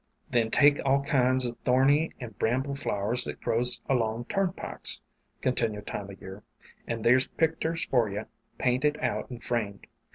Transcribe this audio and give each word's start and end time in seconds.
"Then 0.31 0.49
take 0.49 0.81
all 0.83 1.03
kinds 1.03 1.45
o' 1.45 1.51
thorny 1.63 2.11
and 2.19 2.35
bramble 2.39 2.73
flowers 2.73 3.23
that 3.25 3.39
grows 3.39 3.81
along 3.87 4.25
turnpikes," 4.25 4.99
con 5.43 5.53
^3^° 5.53 5.69
tinued 5.75 5.85
Time 5.85 6.07
o' 6.09 6.15
Year, 6.19 6.41
"and 6.87 7.03
there's 7.03 7.27
picters 7.27 7.85
for 7.87 8.09
yer, 8.09 8.27
painted 8.57 8.97
out 8.97 9.29
and 9.29 9.43
framed. 9.43 9.85